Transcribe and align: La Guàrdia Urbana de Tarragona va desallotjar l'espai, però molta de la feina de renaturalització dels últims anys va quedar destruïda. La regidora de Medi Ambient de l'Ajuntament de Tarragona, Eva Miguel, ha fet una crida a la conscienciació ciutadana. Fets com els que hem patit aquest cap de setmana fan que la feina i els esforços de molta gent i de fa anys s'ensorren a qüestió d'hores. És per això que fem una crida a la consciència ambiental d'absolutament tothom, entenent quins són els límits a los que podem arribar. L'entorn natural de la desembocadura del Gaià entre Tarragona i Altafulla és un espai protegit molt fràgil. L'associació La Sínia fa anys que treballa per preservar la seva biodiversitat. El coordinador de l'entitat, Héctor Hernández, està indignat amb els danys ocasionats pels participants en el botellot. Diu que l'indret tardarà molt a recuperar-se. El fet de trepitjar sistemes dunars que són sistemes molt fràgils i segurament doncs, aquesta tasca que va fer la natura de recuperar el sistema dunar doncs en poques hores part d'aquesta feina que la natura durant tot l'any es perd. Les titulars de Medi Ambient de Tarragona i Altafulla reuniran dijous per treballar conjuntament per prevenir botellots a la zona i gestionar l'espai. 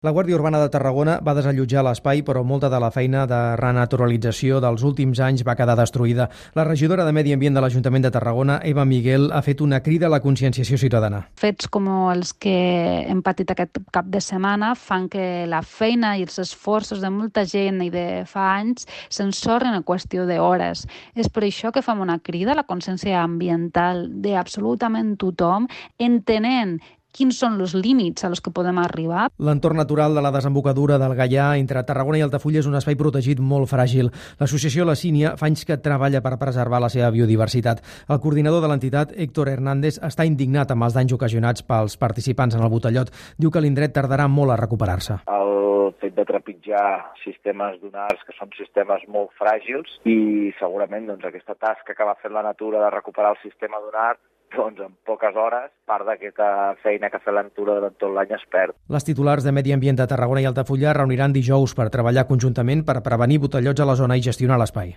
La 0.00 0.14
Guàrdia 0.16 0.32
Urbana 0.38 0.56
de 0.62 0.70
Tarragona 0.72 1.18
va 1.20 1.34
desallotjar 1.36 1.82
l'espai, 1.84 2.22
però 2.24 2.40
molta 2.40 2.70
de 2.72 2.78
la 2.80 2.88
feina 2.88 3.26
de 3.28 3.38
renaturalització 3.60 4.56
dels 4.64 4.80
últims 4.88 5.18
anys 5.20 5.42
va 5.44 5.52
quedar 5.58 5.74
destruïda. 5.76 6.24
La 6.56 6.64
regidora 6.64 7.04
de 7.04 7.12
Medi 7.12 7.34
Ambient 7.36 7.58
de 7.58 7.60
l'Ajuntament 7.60 8.06
de 8.06 8.10
Tarragona, 8.14 8.54
Eva 8.64 8.86
Miguel, 8.88 9.26
ha 9.28 9.42
fet 9.44 9.60
una 9.60 9.82
crida 9.84 10.06
a 10.08 10.10
la 10.14 10.22
conscienciació 10.24 10.78
ciutadana. 10.80 11.18
Fets 11.36 11.68
com 11.68 11.90
els 12.08 12.32
que 12.32 12.54
hem 13.12 13.20
patit 13.20 13.52
aquest 13.52 13.76
cap 13.92 14.08
de 14.08 14.22
setmana 14.24 14.70
fan 14.72 15.10
que 15.12 15.44
la 15.52 15.60
feina 15.60 16.14
i 16.16 16.24
els 16.24 16.40
esforços 16.40 17.02
de 17.04 17.10
molta 17.12 17.44
gent 17.44 17.82
i 17.84 17.90
de 17.92 18.06
fa 18.30 18.46
anys 18.54 18.88
s'ensorren 19.12 19.76
a 19.76 19.82
qüestió 19.84 20.24
d'hores. 20.24 20.86
És 21.12 21.28
per 21.28 21.44
això 21.44 21.74
que 21.76 21.84
fem 21.84 22.00
una 22.00 22.16
crida 22.24 22.56
a 22.56 22.58
la 22.62 22.64
consciència 22.64 23.20
ambiental 23.20 24.06
d'absolutament 24.24 25.18
tothom, 25.20 25.68
entenent 26.00 26.78
quins 27.16 27.38
són 27.42 27.58
els 27.60 27.74
límits 27.74 28.24
a 28.24 28.30
los 28.30 28.40
que 28.40 28.52
podem 28.54 28.78
arribar. 28.82 29.28
L'entorn 29.38 29.80
natural 29.80 30.14
de 30.14 30.22
la 30.22 30.32
desembocadura 30.34 30.98
del 31.00 31.16
Gaià 31.18 31.50
entre 31.58 31.82
Tarragona 31.86 32.20
i 32.20 32.24
Altafulla 32.26 32.60
és 32.62 32.68
un 32.70 32.78
espai 32.78 32.98
protegit 33.00 33.40
molt 33.40 33.70
fràgil. 33.70 34.12
L'associació 34.40 34.86
La 34.86 34.96
Sínia 34.98 35.34
fa 35.40 35.48
anys 35.50 35.64
que 35.66 35.78
treballa 35.80 36.22
per 36.22 36.36
preservar 36.38 36.80
la 36.82 36.92
seva 36.92 37.10
biodiversitat. 37.14 37.82
El 38.08 38.20
coordinador 38.20 38.62
de 38.62 38.70
l'entitat, 38.70 39.14
Héctor 39.16 39.48
Hernández, 39.48 40.00
està 40.06 40.26
indignat 40.28 40.70
amb 40.70 40.86
els 40.86 40.96
danys 40.96 41.16
ocasionats 41.16 41.66
pels 41.66 41.96
participants 41.96 42.54
en 42.54 42.62
el 42.62 42.72
botellot. 42.72 43.10
Diu 43.38 43.50
que 43.50 43.62
l'indret 43.64 43.96
tardarà 43.96 44.28
molt 44.28 44.52
a 44.52 44.60
recuperar-se. 44.60 45.22
El 45.26 45.39
fet 46.10 46.16
de 46.18 46.26
trepitjar 46.26 47.12
sistemes 47.24 47.78
dunars 47.80 48.22
que 48.26 48.34
són 48.36 48.50
sistemes 48.58 49.06
molt 49.08 49.30
fràgils 49.38 50.00
i 50.04 50.50
segurament 50.58 51.06
doncs, 51.06 51.24
aquesta 51.24 51.54
tasca 51.54 51.94
que 51.94 52.04
va 52.06 52.18
fer 52.22 52.30
la 52.30 52.42
natura 52.42 52.82
de 52.82 52.90
recuperar 52.90 53.32
el 53.34 53.42
sistema 53.42 53.80
dunar 53.80 54.16
doncs 54.50 54.80
en 54.82 54.96
poques 55.06 55.36
hores 55.36 55.70
part 55.86 56.06
d'aquesta 56.06 56.74
feina 56.82 57.10
que 57.10 57.20
la 57.30 57.44
natura 57.46 57.76
durant 57.78 57.94
tot 57.94 58.10
l'any 58.10 58.34
es 58.34 58.42
perd. 58.50 58.74
Les 58.88 59.06
titulars 59.06 59.44
de 59.44 59.52
Medi 59.52 59.72
Ambient 59.72 59.96
de 60.00 60.08
Tarragona 60.10 60.42
i 60.42 60.48
Altafulla 60.50 60.96
reuniran 60.96 61.32
dijous 61.32 61.74
per 61.74 61.90
treballar 61.90 62.26
conjuntament 62.26 62.82
per 62.84 63.02
prevenir 63.02 63.38
botellots 63.38 63.80
a 63.80 63.86
la 63.86 63.94
zona 63.94 64.18
i 64.18 64.26
gestionar 64.26 64.58
l'espai. 64.58 64.96